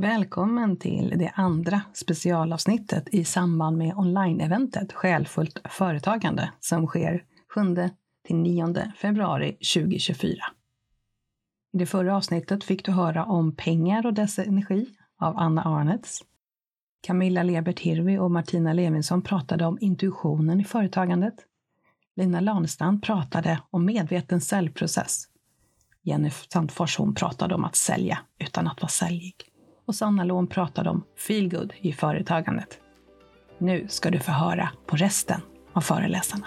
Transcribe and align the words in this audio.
Välkommen 0.00 0.76
till 0.76 1.14
det 1.18 1.32
andra 1.34 1.82
specialavsnittet 1.92 3.08
i 3.08 3.24
samband 3.24 3.78
med 3.78 3.94
online-eventet 3.96 4.92
Själfullt 4.92 5.60
företagande 5.64 6.52
som 6.60 6.86
sker 6.86 7.24
7 7.54 7.60
till 8.26 8.36
9 8.36 8.92
februari 8.96 9.52
2024. 9.74 10.32
I 11.72 11.78
det 11.78 11.86
förra 11.86 12.16
avsnittet 12.16 12.64
fick 12.64 12.84
du 12.84 12.92
höra 12.92 13.24
om 13.24 13.56
pengar 13.56 14.06
och 14.06 14.14
dess 14.14 14.38
energi 14.38 14.86
av 15.20 15.38
Anna 15.38 15.62
Arnets. 15.62 16.20
Camilla 17.00 17.42
Lebert 17.42 17.80
Hirvi 17.80 18.18
och 18.18 18.30
Martina 18.30 18.72
Levinsson 18.72 19.22
pratade 19.22 19.66
om 19.66 19.78
intuitionen 19.80 20.60
i 20.60 20.64
företagandet. 20.64 21.34
Lina 22.16 22.40
Lanestrand 22.40 23.02
pratade 23.02 23.60
om 23.70 23.84
medveten 23.84 24.40
säljprocess. 24.40 25.24
Jenny 26.02 26.30
Sandfors 26.30 26.98
hon 26.98 27.14
pratade 27.14 27.54
om 27.54 27.64
att 27.64 27.76
sälja 27.76 28.18
utan 28.38 28.68
att 28.68 28.82
vara 28.82 28.90
säljig 28.90 29.34
och 29.88 29.94
Sanna 29.94 30.24
Lån 30.24 30.46
pratade 30.46 30.90
om 30.90 31.04
feelgood 31.16 31.72
i 31.80 31.92
företagandet. 31.92 32.80
Nu 33.58 33.88
ska 33.88 34.10
du 34.10 34.20
få 34.20 34.32
höra 34.32 34.68
på 34.86 34.96
resten 34.96 35.40
av 35.72 35.80
föreläsarna. 35.80 36.46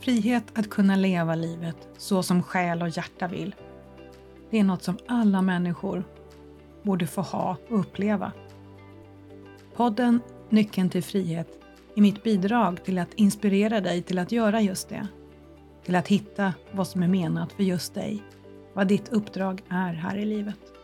Frihet 0.00 0.44
att 0.54 0.70
kunna 0.70 0.96
leva 0.96 1.34
livet 1.34 1.88
så 1.98 2.22
som 2.22 2.42
själ 2.42 2.82
och 2.82 2.88
hjärta 2.88 3.28
vill. 3.28 3.54
Det 4.50 4.58
är 4.58 4.64
något 4.64 4.82
som 4.82 4.98
alla 5.08 5.42
människor 5.42 6.04
borde 6.82 7.06
få 7.06 7.20
ha 7.20 7.56
och 7.68 7.80
uppleva. 7.80 8.32
Podden 9.76 10.20
Nyckeln 10.48 10.90
till 10.90 11.02
frihet 11.02 11.48
är 11.96 12.00
mitt 12.00 12.22
bidrag 12.22 12.84
till 12.84 12.98
att 12.98 13.14
inspirera 13.14 13.80
dig 13.80 14.02
till 14.02 14.18
att 14.18 14.32
göra 14.32 14.60
just 14.60 14.88
det. 14.88 15.08
Till 15.84 15.96
att 15.96 16.08
hitta 16.08 16.54
vad 16.72 16.88
som 16.88 17.02
är 17.02 17.08
menat 17.08 17.52
för 17.52 17.62
just 17.62 17.94
dig. 17.94 18.22
Vad 18.72 18.88
ditt 18.88 19.08
uppdrag 19.08 19.62
är 19.68 19.92
här 19.92 20.16
i 20.16 20.24
livet 20.24 20.74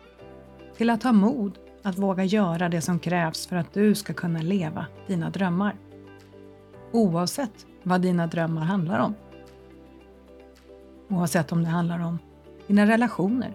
till 0.81 0.91
att 0.91 1.03
ha 1.03 1.13
mod 1.13 1.59
att 1.83 1.99
våga 1.99 2.25
göra 2.25 2.69
det 2.69 2.81
som 2.81 2.99
krävs 2.99 3.47
för 3.47 3.57
att 3.57 3.73
du 3.73 3.95
ska 3.95 4.13
kunna 4.13 4.43
leva 4.43 4.87
dina 5.07 5.31
drömmar. 5.31 5.77
Oavsett 6.93 7.67
vad 7.83 8.01
dina 8.01 8.27
drömmar 8.27 8.63
handlar 8.63 8.99
om. 8.99 9.15
Oavsett 11.09 11.53
om 11.53 11.63
det 11.63 11.69
handlar 11.69 11.99
om 11.99 12.19
dina 12.67 12.87
relationer, 12.87 13.55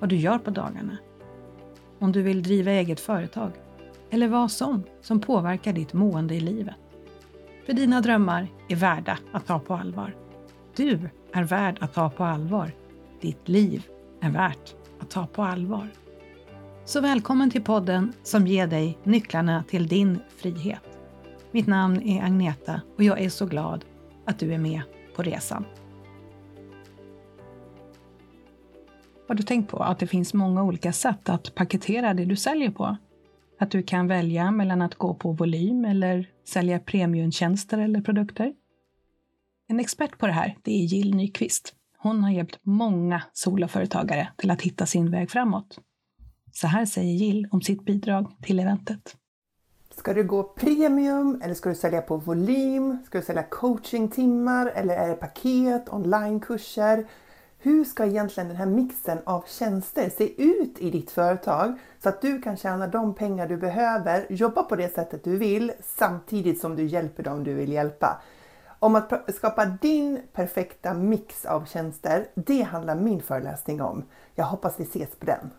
vad 0.00 0.08
du 0.08 0.16
gör 0.16 0.38
på 0.38 0.50
dagarna, 0.50 0.98
om 1.98 2.12
du 2.12 2.22
vill 2.22 2.42
driva 2.42 2.70
eget 2.70 3.00
företag 3.00 3.52
eller 4.10 4.28
vad 4.28 4.50
som 4.50 4.82
som 5.00 5.20
påverkar 5.20 5.72
ditt 5.72 5.92
mående 5.92 6.34
i 6.34 6.40
livet. 6.40 6.76
För 7.66 7.72
dina 7.72 8.00
drömmar 8.00 8.48
är 8.68 8.76
värda 8.76 9.18
att 9.32 9.46
ta 9.46 9.58
på 9.58 9.74
allvar. 9.74 10.16
Du 10.76 11.08
är 11.32 11.44
värd 11.44 11.78
att 11.80 11.94
ta 11.94 12.10
på 12.10 12.24
allvar. 12.24 12.72
Ditt 13.20 13.48
liv 13.48 13.86
är 14.20 14.30
värt 14.30 14.74
att 15.00 15.10
ta 15.10 15.26
på 15.26 15.42
allvar. 15.42 15.88
Så 16.86 17.00
välkommen 17.00 17.50
till 17.50 17.62
podden 17.62 18.12
som 18.22 18.46
ger 18.46 18.66
dig 18.66 18.98
nycklarna 19.04 19.64
till 19.68 19.88
din 19.88 20.18
frihet. 20.36 20.98
Mitt 21.52 21.66
namn 21.66 22.02
är 22.02 22.22
Agneta 22.22 22.80
och 22.96 23.02
jag 23.02 23.20
är 23.20 23.28
så 23.28 23.46
glad 23.46 23.84
att 24.26 24.38
du 24.38 24.54
är 24.54 24.58
med 24.58 24.82
på 25.16 25.22
resan. 25.22 25.64
Har 29.28 29.34
du 29.34 29.42
tänkt 29.42 29.70
på 29.70 29.76
att 29.76 29.98
det 29.98 30.06
finns 30.06 30.34
många 30.34 30.62
olika 30.62 30.92
sätt 30.92 31.28
att 31.28 31.54
paketera 31.54 32.14
det 32.14 32.24
du 32.24 32.36
säljer 32.36 32.70
på? 32.70 32.96
Att 33.58 33.70
du 33.70 33.82
kan 33.82 34.08
välja 34.08 34.50
mellan 34.50 34.82
att 34.82 34.94
gå 34.94 35.14
på 35.14 35.32
volym 35.32 35.84
eller 35.84 36.30
sälja 36.48 36.78
premiumtjänster 36.78 37.78
eller 37.78 38.00
produkter? 38.00 38.54
En 39.68 39.80
expert 39.80 40.18
på 40.18 40.26
det 40.26 40.32
här 40.32 40.56
det 40.62 40.72
är 40.72 40.84
Jill 40.84 41.14
Nyqvist. 41.14 41.74
Hon 41.98 42.24
har 42.24 42.30
hjälpt 42.30 42.58
många 42.62 43.22
soloföretagare 43.32 44.28
till 44.36 44.50
att 44.50 44.62
hitta 44.62 44.86
sin 44.86 45.10
väg 45.10 45.30
framåt. 45.30 45.78
Så 46.56 46.66
här 46.66 46.86
säger 46.86 47.12
Jill 47.12 47.48
om 47.50 47.62
sitt 47.62 47.84
bidrag 47.84 48.36
till 48.42 48.60
eventet. 48.60 49.16
Ska 49.96 50.14
du 50.14 50.24
gå 50.24 50.42
premium 50.42 51.40
eller 51.44 51.54
ska 51.54 51.68
du 51.68 51.74
sälja 51.74 52.02
på 52.02 52.16
volym? 52.16 52.98
Ska 53.06 53.18
du 53.18 53.24
sälja 53.24 53.42
coachingtimmar 53.42 54.66
eller 54.66 54.96
är 54.96 55.08
det 55.08 55.14
paket, 55.14 55.88
onlinekurser? 55.88 57.06
Hur 57.58 57.84
ska 57.84 58.06
egentligen 58.06 58.48
den 58.48 58.56
här 58.56 58.66
mixen 58.66 59.18
av 59.26 59.44
tjänster 59.48 60.10
se 60.10 60.42
ut 60.42 60.78
i 60.78 60.90
ditt 60.90 61.10
företag 61.10 61.78
så 62.02 62.08
att 62.08 62.22
du 62.22 62.42
kan 62.42 62.56
tjäna 62.56 62.86
de 62.86 63.14
pengar 63.14 63.48
du 63.48 63.56
behöver, 63.56 64.26
jobba 64.32 64.62
på 64.62 64.76
det 64.76 64.94
sättet 64.94 65.24
du 65.24 65.36
vill 65.36 65.72
samtidigt 65.80 66.60
som 66.60 66.76
du 66.76 66.86
hjälper 66.86 67.22
dem 67.22 67.44
du 67.44 67.54
vill 67.54 67.72
hjälpa? 67.72 68.22
Om 68.78 68.94
att 68.94 69.34
skapa 69.34 69.64
din 69.64 70.20
perfekta 70.32 70.94
mix 70.94 71.44
av 71.44 71.64
tjänster, 71.64 72.26
det 72.34 72.62
handlar 72.62 72.94
min 72.96 73.22
föreläsning 73.22 73.82
om. 73.82 74.04
Jag 74.34 74.44
hoppas 74.44 74.80
vi 74.80 74.84
ses 74.84 75.16
på 75.16 75.26
den. 75.26 75.50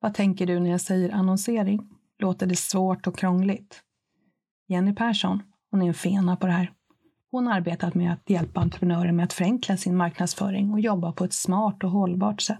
Vad 0.00 0.14
tänker 0.14 0.46
du 0.46 0.60
när 0.60 0.70
jag 0.70 0.80
säger 0.80 1.10
annonsering? 1.10 1.88
Låter 2.18 2.46
det 2.46 2.56
svårt 2.56 3.06
och 3.06 3.18
krångligt? 3.18 3.80
Jenny 4.68 4.94
Persson, 4.94 5.42
hon 5.70 5.82
är 5.82 5.86
en 5.86 5.94
fena 5.94 6.36
på 6.36 6.46
det 6.46 6.52
här. 6.52 6.72
Hon 7.30 7.46
har 7.46 7.54
arbetat 7.54 7.94
med 7.94 8.12
att 8.12 8.30
hjälpa 8.30 8.60
entreprenörer 8.60 9.12
med 9.12 9.24
att 9.24 9.32
förenkla 9.32 9.76
sin 9.76 9.96
marknadsföring 9.96 10.72
och 10.72 10.80
jobba 10.80 11.12
på 11.12 11.24
ett 11.24 11.32
smart 11.32 11.84
och 11.84 11.90
hållbart 11.90 12.40
sätt. 12.40 12.58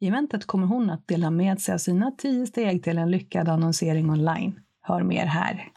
I 0.00 0.08
eventet 0.08 0.46
kommer 0.46 0.66
hon 0.66 0.90
att 0.90 1.08
dela 1.08 1.30
med 1.30 1.60
sig 1.60 1.74
av 1.74 1.78
sina 1.78 2.10
tio 2.10 2.46
steg 2.46 2.84
till 2.84 2.98
en 2.98 3.10
lyckad 3.10 3.48
annonsering 3.48 4.10
online. 4.10 4.60
Hör 4.80 5.02
mer 5.02 5.26
här. 5.26 5.72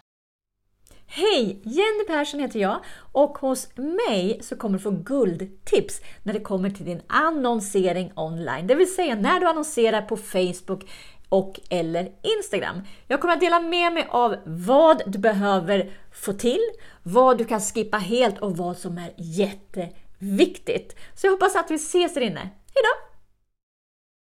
Hej! 1.07 1.61
Jenny 1.63 2.05
Persson 2.07 2.39
heter 2.39 2.59
jag 2.59 2.79
och 3.11 3.37
hos 3.37 3.69
mig 3.77 4.39
så 4.41 4.55
kommer 4.55 4.77
du 4.77 4.83
få 4.83 4.91
guldtips 4.91 6.01
när 6.23 6.33
det 6.33 6.39
kommer 6.39 6.69
till 6.69 6.85
din 6.85 7.01
annonsering 7.07 8.11
online. 8.15 8.67
Det 8.67 8.75
vill 8.75 8.95
säga 8.95 9.15
när 9.15 9.39
du 9.39 9.47
annonserar 9.47 10.01
på 10.01 10.17
Facebook 10.17 10.89
och 11.29 11.59
eller 11.69 12.11
Instagram. 12.37 12.81
Jag 13.07 13.21
kommer 13.21 13.33
att 13.33 13.39
dela 13.39 13.59
med 13.59 13.93
mig 13.93 14.07
av 14.09 14.35
vad 14.45 15.01
du 15.11 15.19
behöver 15.19 15.91
få 16.11 16.33
till, 16.33 16.61
vad 17.03 17.37
du 17.37 17.45
kan 17.45 17.59
skippa 17.61 17.97
helt 17.97 18.39
och 18.39 18.57
vad 18.57 18.77
som 18.77 18.97
är 18.97 19.13
jätteviktigt. 19.17 20.95
Så 21.13 21.27
jag 21.27 21.31
hoppas 21.31 21.55
att 21.55 21.71
vi 21.71 21.75
ses 21.75 22.13
där 22.13 22.21
inne. 22.21 22.39
Hejdå! 22.39 23.15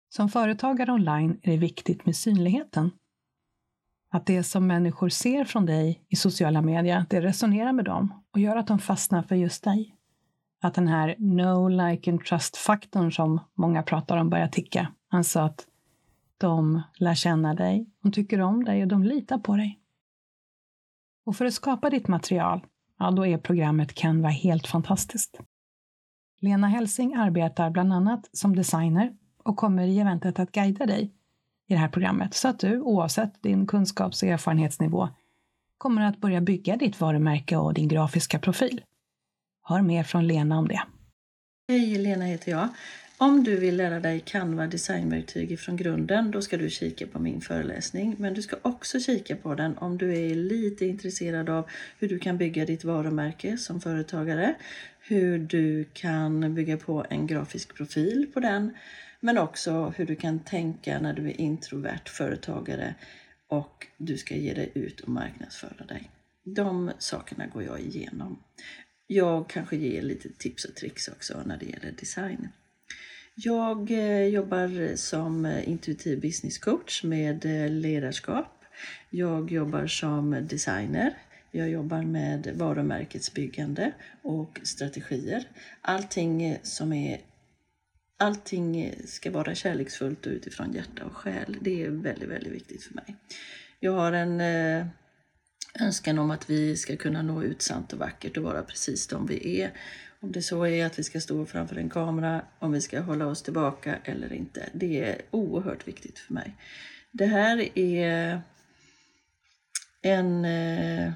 Som 0.09 0.29
företagare 0.29 0.93
online 0.93 1.41
är 1.43 1.51
det 1.51 1.57
viktigt 1.57 2.07
med 2.07 2.17
synligheten. 2.17 2.91
Att 4.11 4.27
det 4.27 4.43
som 4.43 4.67
människor 4.67 5.09
ser 5.09 5.45
från 5.45 5.67
dig 5.67 6.05
i 6.09 6.17
sociala 6.17 6.63
medier, 6.63 7.05
det 7.11 7.21
resonerar 7.21 7.73
med 7.73 7.85
dem 7.85 8.23
och 8.33 8.41
gör 8.41 8.57
att 8.57 8.67
de 8.67 8.79
fastnar 8.79 9.23
för 9.23 9.35
just 9.35 9.65
dig. 9.65 9.95
Att 10.61 10.75
den 10.75 10.89
här 10.89 11.15
no, 11.19 11.69
like 11.69 12.11
and 12.11 12.25
trust-faktorn 12.25 13.13
som 13.13 13.41
många 13.55 13.83
pratar 13.83 14.17
om 14.17 14.31
börjar 14.31 14.49
ticka. 14.49 14.93
Alltså 15.11 15.41
att 15.41 15.67
de 16.39 16.83
lär 16.99 17.15
känna 17.15 17.55
dig, 17.55 17.87
de 18.03 18.13
tycker 18.13 18.41
om 18.41 18.65
dig 18.65 18.83
och 18.83 18.89
de 18.89 19.05
litar 19.05 19.39
på 19.39 19.57
dig. 19.57 19.81
Och 21.25 21.37
för 21.37 21.45
att 21.45 21.55
skapa 21.55 21.91
ditt 21.91 22.09
material, 22.09 22.67
ja 22.99 23.11
då 23.11 23.27
är 23.27 23.39
programmet 23.39 23.95
Canva 23.95 24.29
helt 24.29 24.67
fantastiskt. 24.67 25.41
Lena 26.41 26.69
Helsing 26.69 27.15
arbetar 27.15 27.71
bland 27.71 27.93
annat 27.93 28.29
som 28.33 28.57
designer 28.57 29.17
och 29.45 29.57
kommer 29.57 29.87
i 29.87 30.01
eventet 30.01 30.39
att 30.39 30.53
guida 30.53 30.87
dig 30.87 31.13
i 31.69 31.75
det 31.75 31.81
här 31.81 31.89
programmet 31.89 32.35
så 32.35 32.49
att 32.49 32.59
du 32.59 32.81
oavsett 32.81 33.43
din 33.43 33.67
kunskaps 33.67 34.23
och 34.23 34.29
erfarenhetsnivå 34.29 35.09
kommer 35.79 36.03
att 36.03 36.21
börja 36.21 36.41
bygga 36.41 36.77
ditt 36.77 37.01
varumärke 37.01 37.57
och 37.57 37.75
din 37.75 37.89
grafiska 37.89 38.39
profil. 38.39 38.81
Hör 39.63 39.83
mer 39.83 40.03
från 40.03 40.27
Lena 40.27 40.59
om 40.59 40.69
det. 40.69 40.83
Hej, 41.69 41.99
Lena 41.99 42.25
heter 42.25 42.53
jag. 42.53 42.69
Om 43.21 43.45
du 43.45 43.57
vill 43.57 43.77
lära 43.77 44.01
dig 44.01 44.21
Canva 44.21 44.67
designverktyg 44.67 45.61
från 45.61 45.77
grunden, 45.77 46.31
då 46.31 46.43
ska 46.43 46.57
du 46.57 46.71
kika 46.71 47.07
på 47.07 47.19
min 47.19 47.41
föreläsning. 47.41 48.17
Men 48.19 48.35
du 48.35 48.43
ska 48.43 48.57
också 48.63 49.01
kika 49.01 49.37
på 49.37 49.55
den 49.55 49.79
om 49.79 49.99
du 49.99 50.19
är 50.19 50.35
lite 50.35 50.87
intresserad 50.87 51.51
av 51.51 51.69
hur 51.99 52.09
du 52.09 52.19
kan 52.19 52.39
bygga 52.39 52.65
ditt 52.65 52.85
varumärke 52.85 53.59
som 53.59 53.81
företagare, 53.81 54.55
hur 55.01 55.39
du 55.39 55.85
kan 55.93 56.55
bygga 56.55 56.77
på 56.77 57.07
en 57.11 57.27
grafisk 57.27 57.75
profil 57.75 58.27
på 58.35 58.41
den 58.41 58.75
men 59.21 59.39
också 59.39 59.93
hur 59.97 60.07
du 60.07 60.17
kan 60.17 60.39
tänka 60.39 61.01
när 61.01 61.13
du 61.13 61.27
är 61.27 61.41
introvert 61.41 62.09
företagare 62.09 62.95
och 63.49 63.87
du 63.97 64.17
ska 64.17 64.35
ge 64.35 64.55
dig 64.55 64.73
ut 64.75 65.01
och 65.01 65.09
marknadsföra 65.09 65.85
dig. 65.89 66.11
De 66.45 66.91
sakerna 66.99 67.47
går 67.47 67.63
jag 67.63 67.81
igenom. 67.81 68.43
Jag 69.07 69.49
kanske 69.49 69.77
ger 69.77 70.03
lite 70.03 70.29
tips 70.29 70.65
och 70.65 70.75
tricks 70.75 71.09
också 71.09 71.43
när 71.47 71.57
det 71.57 71.67
gäller 71.67 71.93
design. 71.93 72.49
Jag 73.41 73.91
eh, 73.91 74.27
jobbar 74.27 74.97
som 74.97 75.47
eh, 75.47 75.69
intuitiv 75.69 76.21
business 76.21 76.59
coach 76.59 77.05
med 77.05 77.45
eh, 77.45 77.71
ledarskap. 77.71 78.65
Jag 79.11 79.51
jobbar 79.51 79.87
som 79.87 80.47
designer. 80.49 81.15
Jag 81.51 81.71
jobbar 81.71 82.03
med 82.03 82.51
varumärkesbyggande 82.55 83.93
och 84.23 84.61
strategier. 84.63 85.45
Allting 85.81 86.59
som 86.63 86.93
är 86.93 87.21
allting 88.17 88.95
ska 89.07 89.31
vara 89.31 89.55
kärleksfullt 89.55 90.27
och 90.27 90.33
utifrån 90.33 90.73
hjärta 90.73 91.05
och 91.05 91.17
själ. 91.17 91.57
Det 91.61 91.83
är 91.83 91.91
väldigt, 91.91 92.29
väldigt 92.29 92.53
viktigt 92.53 92.83
för 92.83 92.95
mig. 92.95 93.17
Jag 93.81 93.93
har 93.93 94.13
en 94.13 94.41
önskan 95.81 96.19
om 96.19 96.31
att 96.31 96.51
vi 96.51 96.77
ska 96.77 96.97
kunna 96.97 97.23
nå 97.23 97.43
ut 97.43 97.63
sant 97.63 97.93
och 97.93 97.99
vackert 97.99 98.37
och 98.37 98.43
vara 98.43 98.63
precis 98.63 99.07
de 99.07 99.27
vi 99.27 99.61
är. 99.61 99.73
Om 100.21 100.33
det 100.33 100.43
så 100.43 100.67
är 100.67 100.87
att 100.87 100.99
vi 100.99 101.03
ska 101.03 101.21
stå 101.21 101.47
framför 101.47 101.77
en 101.77 101.91
kamera, 101.91 102.45
om 102.59 102.73
vi 102.73 102.81
ska 102.81 103.01
hålla 103.01 103.27
oss 103.27 103.43
tillbaka 103.43 103.99
eller 104.05 104.33
inte. 104.33 104.69
Det 104.73 105.05
är 105.05 105.23
oerhört 105.31 105.89
viktigt 105.89 106.19
för 106.19 106.35
mig. 106.35 106.55
Det 107.13 107.27
här 107.27 107.79
är 107.79 108.41
en... 110.03 110.45
Eh, 110.45 111.13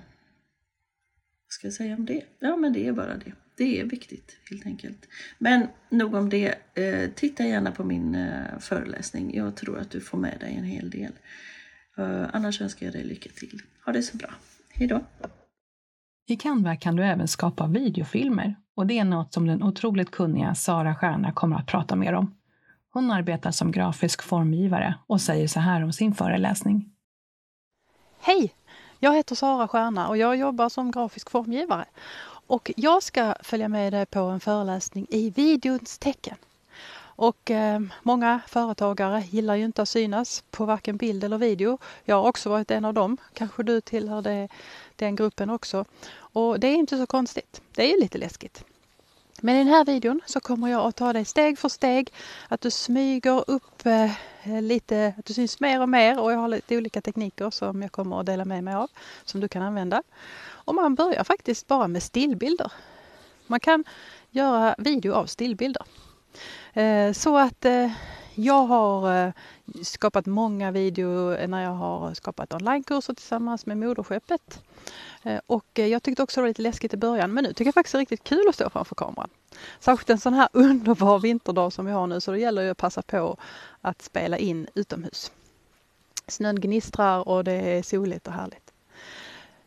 vad 1.44 1.52
ska 1.52 1.66
jag 1.66 1.74
säga 1.74 1.94
om 1.94 2.06
det? 2.06 2.24
Ja, 2.38 2.56
men 2.56 2.72
det 2.72 2.86
är 2.86 2.92
bara 2.92 3.16
det. 3.16 3.32
Det 3.56 3.80
är 3.80 3.84
viktigt 3.84 4.36
helt 4.50 4.66
enkelt. 4.66 5.08
Men 5.38 5.66
nog 5.90 6.14
om 6.14 6.28
det. 6.28 6.54
Eh, 6.74 7.10
titta 7.10 7.44
gärna 7.44 7.72
på 7.72 7.84
min 7.84 8.14
eh, 8.14 8.58
föreläsning. 8.60 9.36
Jag 9.36 9.56
tror 9.56 9.78
att 9.78 9.90
du 9.90 10.00
får 10.00 10.18
med 10.18 10.40
dig 10.40 10.54
en 10.54 10.64
hel 10.64 10.90
del. 10.90 11.12
Annars 12.32 12.60
önskar 12.60 12.86
jag 12.86 12.92
dig 12.92 13.04
lycka 13.04 13.30
till. 13.36 13.62
Ha 13.84 13.92
det 13.92 14.02
så 14.02 14.16
bra. 14.16 14.34
Hej 14.68 14.86
då! 14.86 15.04
I 16.26 16.36
Canva 16.36 16.76
kan 16.76 16.96
du 16.96 17.04
även 17.04 17.28
skapa 17.28 17.66
videofilmer 17.66 18.54
och 18.74 18.86
det 18.86 18.98
är 18.98 19.04
något 19.04 19.32
som 19.32 19.46
den 19.46 19.62
otroligt 19.62 20.10
kunniga 20.10 20.54
Sara 20.54 20.94
Stjärna 20.94 21.32
kommer 21.32 21.56
att 21.56 21.66
prata 21.66 21.96
mer 21.96 22.12
om. 22.12 22.34
Hon 22.92 23.10
arbetar 23.10 23.50
som 23.50 23.72
grafisk 23.72 24.22
formgivare 24.22 24.94
och 25.06 25.20
säger 25.20 25.48
så 25.48 25.60
här 25.60 25.84
om 25.84 25.92
sin 25.92 26.14
föreläsning. 26.14 26.90
Hej! 28.20 28.54
Jag 28.98 29.16
heter 29.16 29.34
Sara 29.34 29.68
Stjärna 29.68 30.08
och 30.08 30.16
jag 30.16 30.36
jobbar 30.36 30.68
som 30.68 30.90
grafisk 30.90 31.30
formgivare. 31.30 31.84
Och 32.46 32.72
jag 32.76 33.02
ska 33.02 33.34
följa 33.40 33.68
med 33.68 33.92
dig 33.92 34.06
på 34.06 34.20
en 34.20 34.40
föreläsning 34.40 35.06
i 35.10 35.30
videons 35.30 35.98
tecken. 35.98 36.36
Och 37.00 37.50
eh, 37.50 37.80
många 38.02 38.40
företagare 38.46 39.20
gillar 39.20 39.54
ju 39.54 39.64
inte 39.64 39.82
att 39.82 39.88
synas 39.88 40.44
på 40.50 40.64
varken 40.64 40.96
bild 40.96 41.24
eller 41.24 41.38
video. 41.38 41.78
Jag 42.04 42.16
har 42.16 42.28
också 42.28 42.50
varit 42.50 42.70
en 42.70 42.84
av 42.84 42.94
dem. 42.94 43.16
Kanske 43.34 43.62
du 43.62 43.80
tillhör 43.80 44.22
det, 44.22 44.48
den 44.98 45.16
gruppen 45.16 45.50
också. 45.50 45.84
Och 46.14 46.60
det 46.60 46.66
är 46.66 46.74
inte 46.74 46.98
så 46.98 47.06
konstigt. 47.06 47.62
Det 47.74 47.92
är 47.92 48.00
lite 48.00 48.18
läskigt. 48.18 48.64
Men 49.40 49.54
i 49.56 49.58
den 49.58 49.68
här 49.68 49.84
videon 49.84 50.20
så 50.26 50.40
kommer 50.40 50.68
jag 50.68 50.86
att 50.86 50.96
ta 50.96 51.12
dig 51.12 51.24
steg 51.24 51.58
för 51.58 51.68
steg, 51.68 52.12
att 52.48 52.60
du 52.60 52.70
smyger 52.70 53.50
upp 53.50 53.86
eh, 53.86 54.62
lite, 54.62 55.14
att 55.18 55.24
du 55.24 55.34
syns 55.34 55.60
mer 55.60 55.82
och 55.82 55.88
mer 55.88 56.20
och 56.20 56.32
jag 56.32 56.38
har 56.38 56.48
lite 56.48 56.76
olika 56.76 57.00
tekniker 57.00 57.50
som 57.50 57.82
jag 57.82 57.92
kommer 57.92 58.20
att 58.20 58.26
dela 58.26 58.44
med 58.44 58.64
mig 58.64 58.74
av 58.74 58.90
som 59.24 59.40
du 59.40 59.48
kan 59.48 59.62
använda. 59.62 60.02
Och 60.44 60.74
man 60.74 60.94
börjar 60.94 61.24
faktiskt 61.24 61.66
bara 61.66 61.88
med 61.88 62.02
stillbilder. 62.02 62.72
Man 63.46 63.60
kan 63.60 63.84
göra 64.30 64.74
video 64.78 65.12
av 65.14 65.26
stillbilder. 65.26 65.82
Eh, 66.72 67.12
så 67.12 67.38
att 67.38 67.64
eh, 67.64 67.90
jag 68.34 68.66
har 68.66 69.24
eh, 69.26 69.32
skapat 69.82 70.26
många 70.26 70.70
videor 70.70 71.46
när 71.46 71.62
jag 71.62 71.70
har 71.70 72.14
skapat 72.14 72.54
onlinekurser 72.54 73.14
tillsammans 73.14 73.66
med 73.66 73.78
Moderskeppet. 73.78 74.62
Eh, 75.22 75.40
och 75.46 75.78
eh, 75.78 75.86
jag 75.86 76.02
tyckte 76.02 76.22
också 76.22 76.40
det 76.40 76.42
var 76.42 76.48
lite 76.48 76.62
läskigt 76.62 76.94
i 76.94 76.96
början 76.96 77.34
men 77.34 77.44
nu 77.44 77.52
tycker 77.52 77.64
jag 77.64 77.74
faktiskt 77.74 77.92
det 77.92 77.96
är 77.96 78.00
riktigt 78.00 78.24
kul 78.24 78.48
att 78.48 78.54
stå 78.54 78.70
framför 78.70 78.94
kameran. 78.94 79.30
Särskilt 79.80 80.10
en 80.10 80.18
sån 80.18 80.34
här 80.34 80.48
underbar 80.52 81.18
vinterdag 81.18 81.72
som 81.72 81.86
vi 81.86 81.92
har 81.92 82.06
nu 82.06 82.20
så 82.20 82.30
det 82.30 82.38
gäller 82.38 82.62
ju 82.62 82.70
att 82.70 82.78
passa 82.78 83.02
på 83.02 83.36
att 83.80 84.02
spela 84.02 84.38
in 84.38 84.66
utomhus. 84.74 85.32
Snön 86.26 86.60
gnistrar 86.60 87.28
och 87.28 87.44
det 87.44 87.52
är 87.52 87.82
soligt 87.82 88.26
och 88.26 88.32
härligt. 88.32 88.72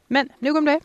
Men 0.08 0.30
nog 0.40 0.58
om 0.58 0.66
det. 0.66 0.80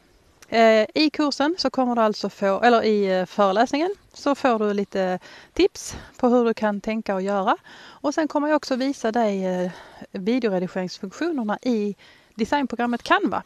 Eh, 0.52 0.86
I 0.94 1.10
kursen 1.10 1.54
så 1.58 1.70
kommer 1.70 1.94
du 1.94 2.00
alltså 2.00 2.28
få, 2.28 2.60
eller 2.60 2.82
i 2.82 3.18
eh, 3.18 3.26
föreläsningen 3.26 3.94
så 4.12 4.34
får 4.34 4.58
du 4.58 4.74
lite 4.74 5.18
tips 5.52 5.96
på 6.16 6.28
hur 6.28 6.44
du 6.44 6.54
kan 6.54 6.80
tänka 6.80 7.14
och 7.14 7.22
göra. 7.22 7.56
Och 7.76 8.14
sen 8.14 8.28
kommer 8.28 8.48
jag 8.48 8.56
också 8.56 8.76
visa 8.76 9.12
dig 9.12 9.46
eh, 9.46 9.70
videoredigeringsfunktionerna 10.12 11.58
i 11.62 11.96
designprogrammet 12.34 13.02
Canva. 13.02 13.42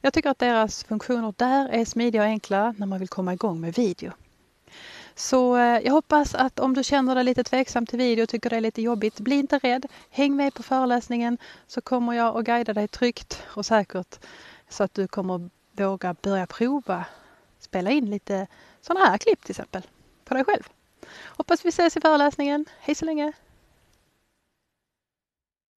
Jag 0.00 0.12
tycker 0.12 0.30
att 0.30 0.38
deras 0.38 0.84
funktioner 0.84 1.34
där 1.36 1.68
är 1.68 1.84
smidiga 1.84 2.22
och 2.22 2.28
enkla 2.28 2.74
när 2.78 2.86
man 2.86 2.98
vill 2.98 3.08
komma 3.08 3.32
igång 3.32 3.60
med 3.60 3.74
video. 3.74 4.12
Så 5.14 5.56
jag 5.56 5.92
hoppas 5.92 6.34
att 6.34 6.58
om 6.58 6.74
du 6.74 6.84
känner 6.84 7.14
dig 7.14 7.24
lite 7.24 7.44
tveksam 7.44 7.86
till 7.86 7.98
video 7.98 8.22
och 8.22 8.28
tycker 8.28 8.50
det 8.50 8.56
är 8.56 8.60
lite 8.60 8.82
jobbigt, 8.82 9.20
bli 9.20 9.36
inte 9.36 9.58
rädd. 9.58 9.86
Häng 10.10 10.36
med 10.36 10.54
på 10.54 10.62
föreläsningen 10.62 11.38
så 11.66 11.80
kommer 11.80 12.12
jag 12.12 12.36
att 12.36 12.44
guida 12.44 12.72
dig 12.72 12.88
tryggt 12.88 13.42
och 13.46 13.66
säkert 13.66 14.18
så 14.68 14.84
att 14.84 14.94
du 14.94 15.08
kommer 15.08 15.50
våga 15.76 16.14
börja 16.22 16.46
prova 16.46 17.06
spela 17.58 17.90
in 17.90 18.10
lite 18.10 18.46
sådana 18.80 19.06
här 19.06 19.18
klipp 19.18 19.42
till 19.42 19.50
exempel 19.50 19.82
på 20.24 20.34
dig 20.34 20.44
själv. 20.44 20.62
Hoppas 21.36 21.64
vi 21.64 21.68
ses 21.68 21.96
i 21.96 22.00
föreläsningen. 22.00 22.64
Hej 22.80 22.94
så 22.94 23.04
länge! 23.04 23.32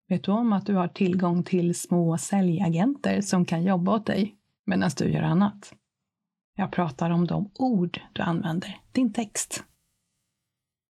Vet 0.08 0.25
du 0.25 0.32
om 0.32 0.52
att 0.52 0.66
du 0.66 0.75
har 0.75 0.88
tillgång 0.88 1.43
till 1.43 1.75
små 1.75 2.19
säljagenter 2.19 3.20
som 3.20 3.44
kan 3.44 3.64
jobba 3.64 3.94
åt 3.94 4.06
dig 4.06 4.37
medan 4.66 4.90
du 4.96 5.12
gör 5.12 5.22
annat? 5.22 5.75
Jag 6.56 6.72
pratar 6.72 7.10
om 7.10 7.26
de 7.26 7.50
ord 7.54 8.00
du 8.12 8.22
använder, 8.22 8.81
din 8.92 9.12
text. 9.12 9.64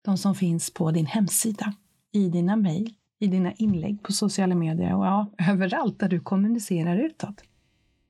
De 0.04 0.18
som 0.18 0.34
finns 0.34 0.70
på 0.74 0.90
din 0.90 1.06
hemsida, 1.06 1.74
i 2.12 2.28
dina 2.28 2.56
mejl, 2.56 2.94
i 3.18 3.26
dina 3.26 3.52
inlägg 3.52 4.02
på 4.02 4.12
sociala 4.12 4.54
medier 4.54 4.94
och 4.94 5.06
ja, 5.06 5.30
överallt 5.38 5.98
där 5.98 6.08
du 6.08 6.20
kommunicerar 6.20 6.96
utåt. 6.96 7.42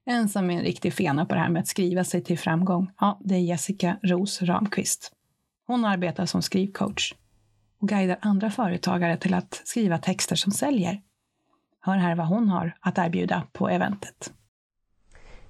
En 0.07 0.29
som 0.29 0.51
är 0.51 0.55
en 0.55 0.63
riktig 0.63 0.95
fena 0.95 1.27
på 1.27 1.35
det 1.35 1.41
här 1.41 1.49
med 1.49 1.61
att 1.61 1.69
skriva 1.69 2.05
sig 2.05 2.25
till 2.25 2.39
framgång, 2.39 2.91
ja, 3.01 3.21
det 3.25 3.35
är 3.35 3.39
Jessica 3.39 3.97
Ros 4.03 4.43
Ramqvist. 4.43 5.13
Hon 5.67 5.85
arbetar 5.85 6.27
som 6.27 6.43
skrivcoach 6.43 7.15
och 7.81 7.89
guidar 7.89 8.19
andra 8.21 8.51
företagare 8.51 9.17
till 9.17 9.35
att 9.35 9.63
skriva 9.65 9.99
texter 9.99 10.37
som 10.37 10.53
säljer. 10.53 11.01
Hör 11.81 11.97
här 11.97 12.15
vad 12.15 12.27
hon 12.27 12.49
har 12.49 12.77
att 12.81 12.99
erbjuda 12.99 13.43
på 13.53 13.69
eventet. 13.69 14.33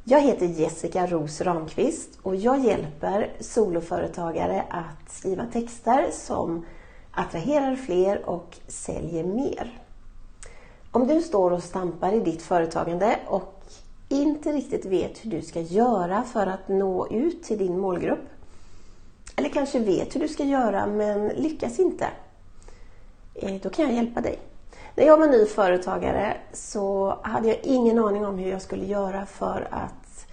Jag 0.04 0.20
heter 0.20 0.46
Jessica 0.46 1.06
Ros 1.06 1.40
Ramqvist 1.40 2.18
och 2.22 2.36
jag 2.36 2.64
hjälper 2.64 3.32
soloföretagare 3.40 4.64
att 4.70 5.10
skriva 5.10 5.46
texter 5.46 6.10
som 6.12 6.66
attraherar 7.10 7.76
fler 7.76 8.28
och 8.28 8.56
säljer 8.66 9.24
mer. 9.24 9.80
Om 10.90 11.06
du 11.06 11.20
står 11.20 11.50
och 11.50 11.62
stampar 11.62 12.12
i 12.12 12.20
ditt 12.20 12.42
företagande 12.42 13.18
och 13.26 13.53
inte 14.08 14.52
riktigt 14.52 14.84
vet 14.84 15.24
hur 15.24 15.30
du 15.30 15.42
ska 15.42 15.60
göra 15.60 16.22
för 16.22 16.46
att 16.46 16.68
nå 16.68 17.08
ut 17.08 17.42
till 17.42 17.58
din 17.58 17.78
målgrupp. 17.78 18.28
Eller 19.36 19.48
kanske 19.48 19.78
vet 19.78 20.14
hur 20.14 20.20
du 20.20 20.28
ska 20.28 20.44
göra 20.44 20.86
men 20.86 21.28
lyckas 21.28 21.78
inte. 21.78 22.06
Eh, 23.34 23.54
då 23.62 23.70
kan 23.70 23.84
jag 23.84 23.94
hjälpa 23.94 24.20
dig. 24.20 24.38
När 24.94 25.04
jag 25.04 25.18
var 25.18 25.26
ny 25.26 25.46
företagare 25.46 26.36
så 26.52 27.18
hade 27.22 27.48
jag 27.48 27.58
ingen 27.62 27.98
aning 27.98 28.26
om 28.26 28.38
hur 28.38 28.50
jag 28.50 28.62
skulle 28.62 28.84
göra 28.84 29.26
för 29.26 29.68
att 29.70 30.26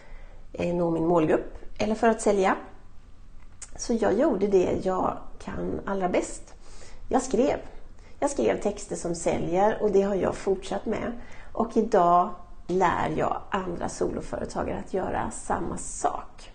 eh, 0.53 0.75
nå 0.75 0.91
min 0.91 1.07
målgrupp 1.07 1.57
eller 1.77 1.95
för 1.95 2.07
att 2.07 2.21
sälja. 2.21 2.55
Så 3.77 3.93
jag 3.93 4.19
gjorde 4.19 4.47
det 4.47 4.79
jag 4.83 5.17
kan 5.43 5.79
allra 5.85 6.09
bäst. 6.09 6.53
Jag 7.09 7.21
skrev. 7.21 7.57
Jag 8.19 8.29
skrev 8.29 8.61
texter 8.61 8.95
som 8.95 9.15
säljer 9.15 9.77
och 9.81 9.91
det 9.91 10.01
har 10.01 10.15
jag 10.15 10.35
fortsatt 10.35 10.85
med. 10.85 11.11
Och 11.53 11.77
idag 11.77 12.29
lär 12.71 13.13
jag 13.17 13.41
andra 13.49 13.89
soloföretagare 13.89 14.83
att 14.85 14.93
göra 14.93 15.31
samma 15.31 15.77
sak. 15.77 16.51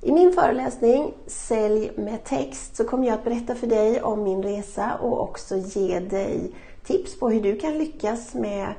I 0.00 0.12
min 0.12 0.32
föreläsning 0.32 1.14
Sälj 1.26 1.92
med 1.96 2.24
text 2.24 2.76
så 2.76 2.84
kommer 2.84 3.06
jag 3.06 3.14
att 3.14 3.24
berätta 3.24 3.54
för 3.54 3.66
dig 3.66 4.02
om 4.02 4.22
min 4.22 4.42
resa 4.42 4.94
och 4.94 5.22
också 5.22 5.56
ge 5.56 6.00
dig 6.00 6.54
tips 6.84 7.18
på 7.18 7.30
hur 7.30 7.42
du 7.42 7.56
kan 7.56 7.78
lyckas 7.78 8.34
med 8.34 8.74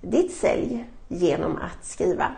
ditt 0.00 0.32
sälj 0.32 0.86
genom 1.08 1.56
att 1.56 1.84
skriva. 1.84 2.32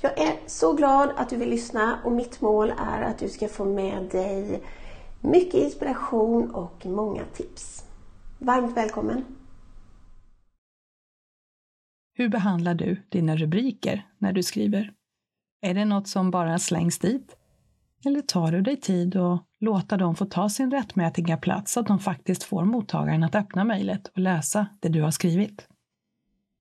Jag 0.00 0.18
är 0.18 0.40
så 0.46 0.72
glad 0.72 1.10
att 1.16 1.28
du 1.28 1.36
vill 1.36 1.50
lyssna 1.50 1.98
och 2.04 2.12
mitt 2.12 2.40
mål 2.40 2.72
är 2.78 3.02
att 3.02 3.18
du 3.18 3.28
ska 3.28 3.48
få 3.48 3.64
med 3.64 4.02
dig 4.02 4.62
mycket 5.20 5.54
inspiration 5.54 6.50
och 6.50 6.86
många 6.86 7.22
tips. 7.34 7.84
Varmt 8.38 8.76
välkommen! 8.76 9.41
Hur 12.14 12.28
behandlar 12.28 12.74
du 12.74 13.02
dina 13.08 13.36
rubriker 13.36 14.06
när 14.18 14.32
du 14.32 14.42
skriver? 14.42 14.92
Är 15.60 15.74
det 15.74 15.84
något 15.84 16.08
som 16.08 16.30
bara 16.30 16.58
slängs 16.58 16.98
dit? 16.98 17.36
Eller 18.04 18.20
tar 18.20 18.52
du 18.52 18.60
dig 18.60 18.76
tid 18.76 19.16
och 19.16 19.46
låta 19.60 19.96
dem 19.96 20.16
få 20.16 20.24
ta 20.24 20.48
sin 20.48 20.70
rättmätiga 20.70 21.36
plats 21.36 21.72
så 21.72 21.80
att 21.80 21.86
de 21.86 21.98
faktiskt 21.98 22.42
får 22.42 22.64
mottagaren 22.64 23.22
att 23.22 23.34
öppna 23.34 23.64
mejlet 23.64 24.06
och 24.06 24.18
läsa 24.18 24.66
det 24.80 24.88
du 24.88 25.02
har 25.02 25.10
skrivit? 25.10 25.68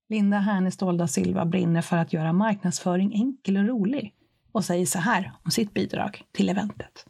Linda 0.09 0.37
Härnestål 0.37 0.97
da 0.97 1.07
Silva 1.07 1.45
brinner 1.45 1.81
för 1.81 1.97
att 1.97 2.13
göra 2.13 2.33
marknadsföring 2.33 3.13
enkel 3.13 3.57
och 3.57 3.67
rolig 3.67 4.13
och 4.51 4.65
säger 4.65 4.85
så 4.85 4.99
här 4.99 5.31
om 5.43 5.51
sitt 5.51 5.73
bidrag 5.73 6.23
till 6.31 6.49
eventet. 6.49 7.05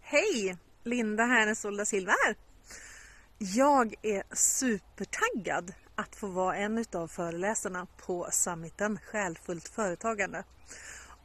Hej! 0.00 0.56
Linda 0.84 1.24
Härnestål 1.24 1.76
da 1.76 1.84
Silva 1.84 2.12
här. 2.26 2.47
Jag 3.40 3.94
är 4.02 4.22
supertaggad 4.32 5.74
att 5.94 6.16
få 6.16 6.26
vara 6.26 6.56
en 6.56 6.78
utav 6.78 7.08
föreläsarna 7.08 7.86
på 8.06 8.28
summiten 8.30 8.98
Själfullt 9.04 9.68
företagande. 9.68 10.44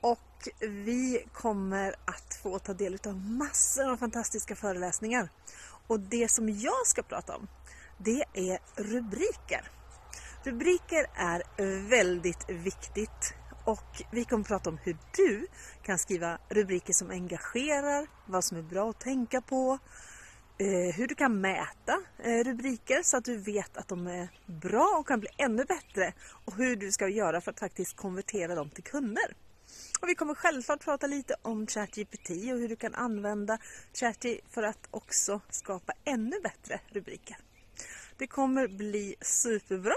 Och 0.02 0.50
vi 0.60 1.26
kommer 1.34 1.96
att 2.06 2.40
få 2.44 2.60
ta 2.60 2.74
del 2.74 2.98
av 3.08 3.16
massor 3.16 3.92
av 3.92 3.98
fantastiska 3.98 4.56
föreläsningar. 4.56 5.30
Och 5.88 6.00
det 6.00 6.32
som 6.32 6.50
jag 6.50 6.88
ska 6.88 7.04
prata 7.04 7.36
om, 7.36 7.48
det 7.98 8.24
är 8.34 8.60
rubriker. 8.76 9.72
Rubriker 10.44 11.06
är 11.16 11.44
väldigt 11.90 12.50
viktigt 12.50 13.34
och 13.66 14.04
vi 14.12 14.26
kommer 14.26 14.44
prata 14.44 14.70
om 14.70 14.78
hur 14.84 14.98
du 15.16 15.48
kan 15.84 16.00
skriva 16.00 16.38
rubriker 16.50 16.94
som 16.94 17.12
engagerar, 17.12 18.08
vad 18.26 18.44
som 18.44 18.58
är 18.58 18.62
bra 18.62 18.90
att 18.90 19.00
tänka 19.00 19.42
på, 19.42 19.80
Eh, 20.58 20.96
hur 20.96 21.08
du 21.08 21.16
kan 21.16 21.42
mäta 21.42 22.02
eh, 22.24 22.44
rubriker 22.44 23.04
så 23.04 23.18
att 23.18 23.26
du 23.26 23.38
vet 23.38 23.78
att 23.78 23.88
de 23.88 24.08
är 24.08 24.28
bra 24.46 24.96
och 25.00 25.08
kan 25.08 25.20
bli 25.20 25.30
ännu 25.38 25.66
bättre 25.66 26.14
och 26.46 26.56
hur 26.56 26.76
du 26.76 26.92
ska 26.92 27.08
göra 27.08 27.42
för 27.42 27.52
att 27.52 27.60
faktiskt 27.60 27.96
konvertera 27.96 28.56
dem 28.56 28.70
till 28.70 28.84
kunder. 28.84 29.36
Och 30.02 30.10
vi 30.10 30.16
kommer 30.16 30.36
självklart 30.36 30.84
prata 30.84 31.08
lite 31.08 31.36
om 31.42 31.68
ChatGPT 31.68 32.30
och 32.30 32.60
hur 32.60 32.70
du 32.70 32.76
kan 32.76 32.96
använda 32.96 33.58
ChatGPT 33.94 34.54
för 34.54 34.64
att 34.64 34.88
också 34.92 35.42
skapa 35.50 35.94
ännu 36.06 36.40
bättre 36.44 36.80
rubriker. 36.88 37.38
Det 38.18 38.28
kommer 38.28 38.68
bli 38.68 39.16
superbra 39.22 39.96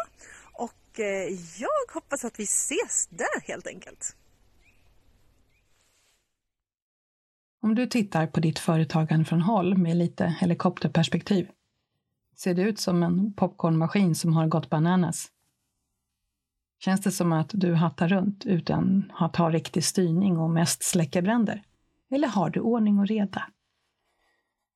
och 0.53 1.01
eh, 1.01 1.39
jag 1.57 1.95
hoppas 1.95 2.25
att 2.25 2.41
vi 2.41 2.45
ses 2.45 3.07
där 3.11 3.41
helt 3.41 3.67
enkelt. 3.67 4.17
Om 7.67 7.75
du 7.75 7.87
tittar 7.87 8.27
på 8.27 8.41
ditt 8.41 8.59
företagande 8.59 9.25
från 9.25 9.41
håll 9.41 9.79
med 9.79 9.97
lite 9.97 10.37
helikopterperspektiv 10.41 11.49
ser 12.37 12.55
det 12.55 12.63
ut 12.63 12.79
som 12.79 13.03
en 13.03 13.33
popcornmaskin 13.33 14.15
som 14.15 14.33
har 14.33 14.47
gått 14.47 14.71
bananas. 14.71 15.29
Känns 16.79 17.01
det 17.01 17.11
som 17.11 17.33
att 17.33 17.51
du 17.53 17.75
hattar 17.75 18.09
runt 18.09 18.47
utan 18.47 19.13
att 19.15 19.37
ha 19.37 19.51
riktig 19.51 19.85
styrning 19.85 20.39
och 20.39 20.51
mest 20.51 20.83
släcker 20.83 21.23
bränder? 21.23 21.63
Eller 22.11 22.29
har 22.29 22.51
du 22.51 22.61
ordning 22.61 22.99
och 22.99 23.07
reda? 23.07 23.43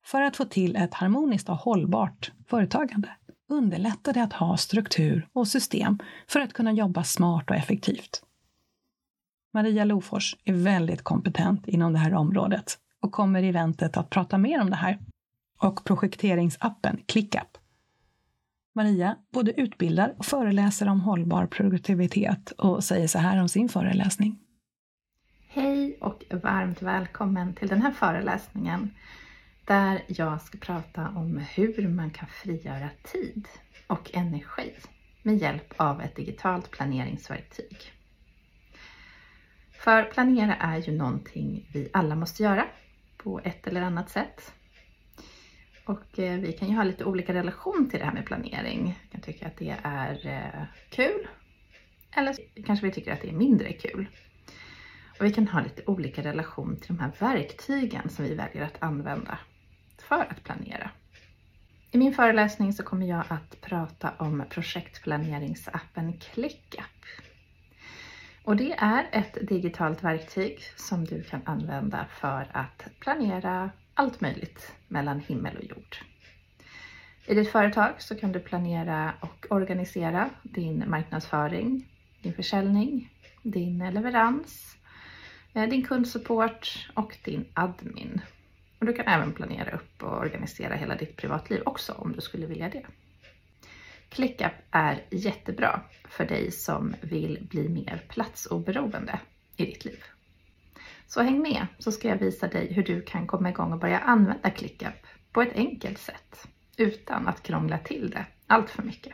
För 0.04 0.22
att 0.22 0.36
få 0.36 0.44
till 0.44 0.76
ett 0.76 0.94
harmoniskt 0.94 1.48
och 1.48 1.56
hållbart 1.56 2.32
företagande 2.46 3.08
underlättar 3.48 4.12
det 4.12 4.22
att 4.22 4.32
ha 4.32 4.56
struktur 4.56 5.28
och 5.32 5.48
system 5.48 5.98
för 6.28 6.40
att 6.40 6.52
kunna 6.52 6.72
jobba 6.72 7.04
smart 7.04 7.50
och 7.50 7.56
effektivt. 7.56 8.24
Maria 9.52 9.84
Lofors 9.84 10.36
är 10.44 10.52
väldigt 10.52 11.02
kompetent 11.02 11.68
inom 11.68 11.92
det 11.92 11.98
här 11.98 12.14
området 12.14 12.78
och 13.00 13.12
kommer 13.12 13.42
i 13.42 13.48
eventet 13.48 13.96
att 13.96 14.10
prata 14.10 14.38
mer 14.38 14.60
om 14.60 14.70
det 14.70 14.76
här 14.76 14.98
och 15.58 15.84
projekteringsappen 15.84 17.02
ClickUp. 17.06 17.58
Maria 18.74 19.16
både 19.30 19.60
utbildar 19.60 20.14
och 20.18 20.24
föreläser 20.24 20.88
om 20.88 21.00
hållbar 21.00 21.46
produktivitet 21.46 22.50
och 22.50 22.84
säger 22.84 23.08
så 23.08 23.18
här 23.18 23.40
om 23.40 23.48
sin 23.48 23.68
föreläsning. 23.68 24.38
Hej 25.48 25.98
och 26.00 26.24
varmt 26.30 26.82
välkommen 26.82 27.54
till 27.54 27.68
den 27.68 27.82
här 27.82 27.90
föreläsningen 27.90 28.90
där 29.64 30.02
jag 30.06 30.42
ska 30.42 30.58
prata 30.58 31.08
om 31.08 31.38
hur 31.38 31.88
man 31.88 32.10
kan 32.10 32.28
frigöra 32.28 32.88
tid 33.12 33.48
och 33.86 34.10
energi 34.14 34.72
med 35.22 35.38
hjälp 35.38 35.74
av 35.76 36.00
ett 36.00 36.16
digitalt 36.16 36.70
planeringsverktyg. 36.70 37.92
För 39.72 40.02
planera 40.02 40.54
är 40.54 40.78
ju 40.78 40.92
någonting 40.92 41.68
vi 41.72 41.90
alla 41.92 42.14
måste 42.14 42.42
göra 42.42 42.66
på 43.22 43.40
ett 43.44 43.66
eller 43.66 43.80
annat 43.80 44.10
sätt. 44.10 44.52
Och 45.84 46.18
eh, 46.18 46.40
vi 46.40 46.52
kan 46.52 46.68
ju 46.68 46.76
ha 46.76 46.84
lite 46.84 47.04
olika 47.04 47.34
relation 47.34 47.88
till 47.90 47.98
det 47.98 48.04
här 48.04 48.12
med 48.12 48.26
planering. 48.26 48.98
Vi 49.02 49.08
kan 49.08 49.20
tycka 49.20 49.46
att 49.46 49.56
det 49.56 49.76
är 49.82 50.26
eh, 50.26 50.62
kul 50.90 51.28
eller 52.12 52.36
kanske 52.66 52.86
vi 52.86 52.92
tycker 52.92 53.12
att 53.12 53.20
det 53.20 53.28
är 53.28 53.32
mindre 53.32 53.72
kul. 53.72 54.06
Och 55.18 55.24
vi 55.24 55.32
kan 55.32 55.48
ha 55.48 55.60
lite 55.60 55.82
olika 55.86 56.22
relation 56.22 56.76
till 56.76 56.96
de 56.96 56.98
här 56.98 57.12
verktygen 57.18 58.08
som 58.08 58.24
vi 58.24 58.34
väljer 58.34 58.62
att 58.62 58.82
använda 58.82 59.38
för 59.98 60.26
att 60.30 60.44
planera. 60.44 60.90
I 61.90 61.98
min 61.98 62.14
föreläsning 62.14 62.72
så 62.72 62.82
kommer 62.82 63.06
jag 63.06 63.24
att 63.28 63.60
prata 63.60 64.10
om 64.18 64.44
projektplaneringsappen 64.50 66.18
ClickUp. 66.18 66.99
Och 68.44 68.56
det 68.56 68.72
är 68.72 69.08
ett 69.12 69.48
digitalt 69.48 70.04
verktyg 70.04 70.60
som 70.76 71.04
du 71.04 71.22
kan 71.22 71.40
använda 71.44 72.06
för 72.10 72.46
att 72.52 72.88
planera 73.00 73.70
allt 73.94 74.20
möjligt 74.20 74.72
mellan 74.88 75.20
himmel 75.20 75.56
och 75.56 75.64
jord. 75.64 75.96
I 77.26 77.34
ditt 77.34 77.50
företag 77.52 77.94
så 77.98 78.16
kan 78.16 78.32
du 78.32 78.40
planera 78.40 79.14
och 79.20 79.46
organisera 79.50 80.30
din 80.42 80.84
marknadsföring, 80.90 81.88
din 82.22 82.34
försäljning, 82.34 83.12
din 83.42 83.78
leverans, 83.78 84.76
eh, 85.54 85.68
din 85.68 85.82
kundsupport 85.82 86.88
och 86.94 87.16
din 87.24 87.44
admin. 87.54 88.20
Och 88.78 88.86
du 88.86 88.92
kan 88.92 89.06
även 89.06 89.32
planera 89.32 89.70
upp 89.70 90.02
och 90.02 90.18
organisera 90.18 90.74
hela 90.74 90.96
ditt 90.96 91.16
privatliv 91.16 91.62
också 91.64 91.92
om 91.92 92.12
du 92.12 92.20
skulle 92.20 92.46
vilja 92.46 92.68
det. 92.68 92.86
ClickUp 94.10 94.52
är 94.70 95.04
jättebra 95.10 95.80
för 96.08 96.24
dig 96.24 96.50
som 96.50 96.94
vill 97.00 97.46
bli 97.50 97.68
mer 97.68 98.02
platsoberoende 98.08 99.20
i 99.56 99.64
ditt 99.64 99.84
liv. 99.84 100.02
Så 101.06 101.22
häng 101.22 101.42
med 101.42 101.66
så 101.78 101.92
ska 101.92 102.08
jag 102.08 102.18
visa 102.18 102.48
dig 102.48 102.72
hur 102.72 102.82
du 102.82 103.02
kan 103.02 103.26
komma 103.26 103.50
igång 103.50 103.72
och 103.72 103.78
börja 103.78 103.98
använda 103.98 104.50
ClickUp 104.50 105.06
på 105.32 105.42
ett 105.42 105.54
enkelt 105.54 105.98
sätt 105.98 106.48
utan 106.76 107.28
att 107.28 107.42
krångla 107.42 107.78
till 107.78 108.10
det 108.10 108.26
allt 108.46 108.70
för 108.70 108.82
mycket. 108.82 109.12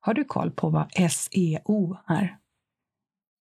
Har 0.00 0.14
du 0.14 0.24
koll 0.24 0.50
på 0.50 0.70
vad 0.70 0.92
SEO 1.10 1.96
är? 2.06 2.38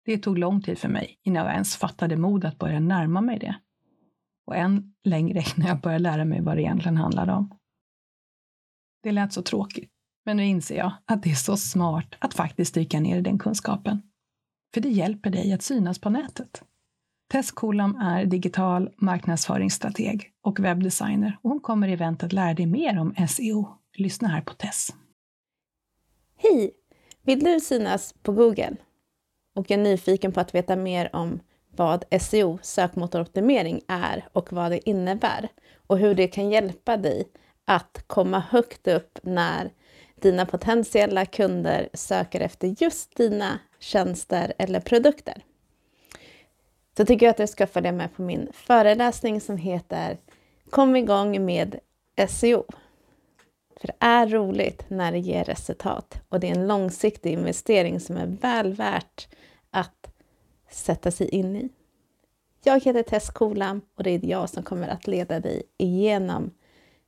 Det 0.05 0.17
tog 0.17 0.37
lång 0.37 0.61
tid 0.61 0.77
för 0.77 0.89
mig 0.89 1.19
innan 1.23 1.45
jag 1.45 1.53
ens 1.53 1.77
fattade 1.77 2.17
mod 2.17 2.45
att 2.45 2.59
börja 2.59 2.79
närma 2.79 3.21
mig 3.21 3.39
det 3.39 3.55
och 4.45 4.55
än 4.55 4.93
längre 5.03 5.43
innan 5.55 5.67
jag 5.67 5.81
började 5.81 6.03
lära 6.03 6.25
mig 6.25 6.41
vad 6.41 6.57
det 6.57 6.61
egentligen 6.61 6.97
handlade 6.97 7.31
om. 7.31 7.59
Det 9.03 9.11
lät 9.11 9.33
så 9.33 9.41
tråkigt, 9.41 9.92
men 10.25 10.37
nu 10.37 10.45
inser 10.45 10.75
jag 10.75 10.91
att 11.05 11.23
det 11.23 11.31
är 11.31 11.35
så 11.35 11.57
smart 11.57 12.15
att 12.19 12.33
faktiskt 12.33 12.73
dyka 12.73 12.99
ner 12.99 13.17
i 13.17 13.21
den 13.21 13.39
kunskapen. 13.39 14.01
För 14.73 14.81
det 14.81 14.89
hjälper 14.89 15.29
dig 15.29 15.53
att 15.53 15.61
synas 15.61 15.99
på 15.99 16.09
nätet. 16.09 16.63
Tess 17.31 17.51
Kolam 17.51 17.95
är 17.95 18.25
digital 18.25 18.89
marknadsföringsstrateg 18.97 20.31
och 20.41 20.59
webbdesigner 20.59 21.37
och 21.41 21.49
hon 21.49 21.59
kommer 21.59 21.87
i 21.87 21.93
eventet 21.93 22.33
lära 22.33 22.53
dig 22.53 22.65
mer 22.65 22.99
om 22.99 23.15
SEO. 23.29 23.67
Lyssna 23.97 24.27
här 24.27 24.41
på 24.41 24.53
Tess. 24.53 24.89
Hej! 26.37 26.71
Vill 27.21 27.39
du 27.39 27.59
synas 27.59 28.13
på 28.23 28.31
Google 28.31 28.75
och 29.55 29.71
är 29.71 29.77
nyfiken 29.77 30.31
på 30.31 30.39
att 30.39 30.55
veta 30.55 30.75
mer 30.75 31.15
om 31.15 31.39
vad 31.75 32.03
SEO, 32.21 32.59
sökmotoroptimering, 32.61 33.81
är 33.87 34.27
och 34.33 34.53
vad 34.53 34.71
det 34.71 34.89
innebär 34.89 35.49
och 35.87 35.97
hur 35.97 36.15
det 36.15 36.27
kan 36.27 36.49
hjälpa 36.49 36.97
dig 36.97 37.27
att 37.65 38.03
komma 38.07 38.39
högt 38.39 38.87
upp 38.87 39.19
när 39.23 39.71
dina 40.23 40.45
potentiella 40.45 41.25
kunder 41.25 41.89
söker 41.93 42.39
efter 42.39 42.75
just 42.77 43.15
dina 43.15 43.59
tjänster 43.79 44.53
eller 44.57 44.79
produkter. 44.79 45.43
Så 46.97 47.05
tycker 47.05 47.25
jag 47.25 47.31
att 47.31 47.37
du 47.37 47.47
ska 47.47 47.67
följa 47.67 47.91
med 47.91 48.15
på 48.15 48.21
min 48.21 48.49
föreläsning 48.53 49.41
som 49.41 49.57
heter 49.57 50.17
Kom 50.69 50.95
igång 50.95 51.45
med 51.45 51.79
SEO. 52.29 52.65
För 53.81 53.87
det 53.87 53.95
är 53.99 54.27
roligt 54.27 54.85
när 54.89 55.11
det 55.11 55.19
ger 55.19 55.43
resultat 55.43 56.21
och 56.29 56.39
det 56.39 56.47
är 56.47 56.55
en 56.55 56.67
långsiktig 56.67 57.33
investering 57.33 57.99
som 57.99 58.17
är 58.17 58.25
väl 58.25 58.73
värt 58.73 59.27
att 59.71 60.13
sätta 60.69 61.11
sig 61.11 61.29
in 61.29 61.55
i. 61.55 61.69
Jag 62.63 62.83
heter 62.83 63.03
Tess 63.03 63.29
Kolam 63.29 63.81
och 63.95 64.03
det 64.03 64.11
är 64.11 64.25
jag 64.25 64.49
som 64.49 64.63
kommer 64.63 64.87
att 64.87 65.07
leda 65.07 65.39
dig 65.39 65.63
igenom 65.77 66.51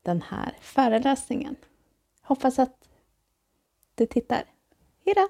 den 0.01 0.22
här 0.22 0.53
föreläsningen. 0.62 1.55
Hoppas 2.22 2.60
att 2.60 2.85
du 3.96 4.06
tittar. 4.06 4.44
Hejdå! 5.06 5.28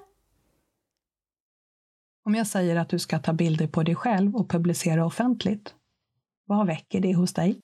Om 2.24 2.34
jag 2.34 2.46
säger 2.46 2.76
att 2.76 2.88
du 2.88 2.98
ska 2.98 3.18
ta 3.18 3.32
bilder 3.32 3.66
på 3.66 3.82
dig 3.82 3.94
själv 3.94 4.36
och 4.36 4.50
publicera 4.50 5.06
offentligt, 5.06 5.74
vad 6.44 6.66
väcker 6.66 7.00
det 7.00 7.14
hos 7.14 7.32
dig? 7.32 7.60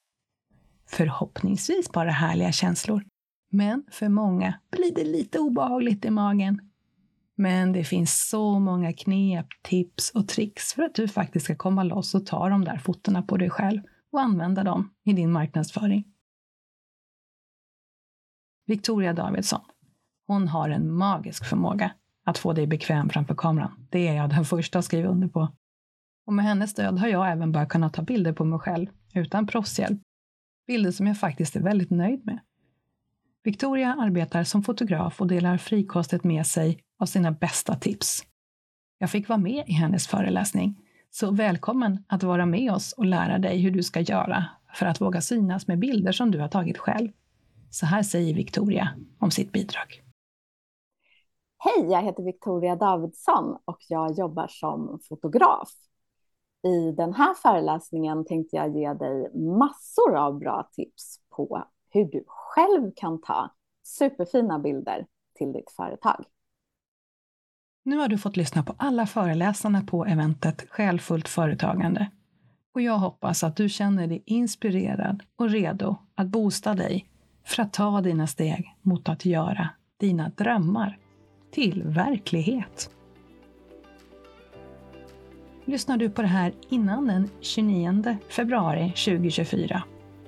Förhoppningsvis 0.87 1.93
bara 1.93 2.11
härliga 2.11 2.53
känslor. 2.53 3.05
Men 3.51 3.85
för 3.91 4.09
många 4.09 4.61
blir 4.71 4.95
det 4.95 5.05
lite 5.05 5.39
obehagligt 5.39 6.05
i 6.05 6.11
magen 6.11 6.73
men 7.35 7.73
det 7.73 7.85
finns 7.85 8.29
så 8.29 8.59
många 8.59 8.93
knep, 8.93 9.47
tips 9.63 10.11
och 10.11 10.29
tricks 10.29 10.75
för 10.75 10.83
att 10.83 10.95
du 10.95 11.09
faktiskt 11.09 11.45
ska 11.45 11.57
komma 11.57 11.83
loss 11.83 12.15
och 12.15 12.27
ta 12.27 12.49
de 12.49 12.65
där 12.65 12.79
fotona 12.79 13.23
på 13.23 13.37
dig 13.37 13.51
själv 13.51 13.81
och 14.13 14.21
använda 14.21 14.65
dem 14.65 14.95
i 15.05 15.13
din 15.13 15.33
marknadsföring. 15.33 16.05
Victoria 18.67 19.13
Davidsson. 19.13 19.61
Hon 20.33 20.49
har 20.49 20.71
en 20.71 20.93
magisk 20.93 21.45
förmåga 21.45 21.93
att 22.25 22.39
få 22.39 22.53
dig 22.53 22.67
bekväm 22.67 23.09
framför 23.09 23.35
kameran. 23.35 23.87
Det 23.91 24.09
är 24.09 24.15
jag 24.15 24.31
den 24.31 24.45
första 24.45 24.79
att 24.79 24.85
skriva 24.85 25.09
under 25.09 25.29
på. 25.29 25.49
Och 26.27 26.33
med 26.33 26.45
hennes 26.45 26.71
stöd 26.71 26.99
har 26.99 27.09
jag 27.09 27.33
även 27.33 27.53
börjat 27.53 27.69
kunna 27.69 27.91
ta 27.91 28.03
bilder 28.03 28.33
på 28.33 28.45
mig 28.45 28.59
själv 28.59 28.87
utan 29.15 29.47
proffshjälp. 29.47 30.01
Bilder 30.67 30.91
som 30.91 31.07
jag 31.07 31.19
faktiskt 31.19 31.57
är 31.57 31.61
väldigt 31.61 31.91
nöjd 31.91 32.27
med. 32.27 32.39
Victoria 33.45 33.97
arbetar 34.01 34.45
som 34.45 34.63
fotograf 34.63 35.21
och 35.21 35.27
delar 35.27 35.59
frikostigt 35.59 36.25
med 36.25 36.47
sig 36.47 36.79
av 36.99 37.07
sina 37.07 37.33
bästa 37.33 37.75
tips. 37.75 38.23
Jag 38.99 39.11
fick 39.11 39.29
vara 39.29 39.39
med 39.39 39.65
i 39.69 39.73
hennes 39.73 40.07
föreläsning, 40.07 40.79
så 41.11 41.31
välkommen 41.31 42.05
att 42.07 42.23
vara 42.23 42.47
med 42.47 42.73
oss 42.73 42.93
och 42.93 43.07
lära 43.07 43.39
dig 43.39 43.61
hur 43.61 43.71
du 43.71 43.83
ska 43.83 44.01
göra 44.01 44.45
för 44.75 44.87
att 44.87 45.01
våga 45.01 45.21
synas 45.21 45.67
med 45.67 45.79
bilder 45.79 46.13
som 46.13 46.31
du 46.31 46.41
har 46.41 46.49
tagit 46.49 46.79
själv. 46.79 47.09
Så 47.71 47.87
här 47.87 48.03
säger 48.03 48.35
Victoria 48.35 48.89
om 49.19 49.31
sitt 49.31 49.53
bidrag. 49.53 50.03
Hej, 51.65 51.87
jag 51.91 52.03
heter 52.03 52.23
Victoria 52.23 52.77
Davidsson 52.77 53.59
och 53.65 53.79
jag 53.89 54.19
jobbar 54.19 54.47
som 54.47 55.01
fotograf. 55.09 55.71
I 56.63 56.93
den 56.93 57.15
här 57.15 57.35
föreläsningen 57.35 58.25
tänkte 58.25 58.57
jag 58.57 58.77
ge 58.77 58.95
dig 58.95 59.31
massor 59.35 60.17
av 60.17 60.39
bra 60.39 60.69
tips 60.73 61.21
på 61.37 61.65
hur 61.91 62.05
du 62.05 62.25
själv 62.27 62.93
kan 62.97 63.21
ta 63.21 63.51
superfina 63.83 64.59
bilder 64.59 65.07
till 65.35 65.53
ditt 65.53 65.71
företag. 65.71 66.25
Nu 67.83 67.97
har 67.97 68.09
du 68.09 68.19
fått 68.19 68.37
lyssna 68.37 68.63
på 68.63 68.75
alla 68.77 69.07
föreläsarna 69.07 69.83
på 69.83 70.05
eventet 70.05 70.71
Själfullt 70.71 71.29
företagande. 71.29 72.11
Och 72.75 72.81
jag 72.81 72.99
hoppas 72.99 73.45
att 73.45 73.57
du 73.57 73.69
känner 73.69 74.07
dig 74.07 74.23
inspirerad 74.27 75.23
och 75.37 75.51
redo 75.51 75.97
att 76.15 76.27
boosta 76.27 76.75
dig 76.75 77.09
för 77.45 77.63
att 77.63 77.73
ta 77.73 78.01
dina 78.01 78.27
steg 78.27 78.77
mot 78.81 79.09
att 79.09 79.25
göra 79.25 79.69
dina 79.97 80.29
drömmar 80.29 80.99
till 81.53 81.83
verklighet. 81.85 82.91
Lyssnar 85.65 85.97
du 85.97 86.11
på 86.11 86.23
det 86.23 86.29
här 86.29 86.53
innan 86.69 87.07
den 87.07 87.29
29 87.41 88.17
februari 88.29 88.89
2024 88.89 89.83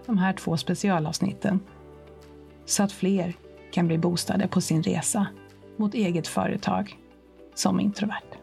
de 0.07 0.19
här 0.19 0.33
två 0.33 0.57
specialavsnitten 0.57 1.61
så 2.65 2.83
att 2.83 2.93
fler 2.93 3.35
kan 3.73 3.87
bli 3.87 3.99
boostade 3.99 4.49
på 4.49 4.61
sin 4.61 4.83
resa 4.83 5.27
mot 5.77 5.95
eget 5.95 6.29
företag 6.29 6.99
som 7.55 7.81
introvert. 7.81 8.34